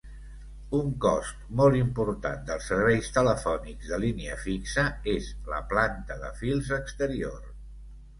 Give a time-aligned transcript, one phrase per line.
[0.75, 6.73] Un cost molt important dels serveis telefònics de línia fixa és la planta de fils
[6.79, 7.45] exterior.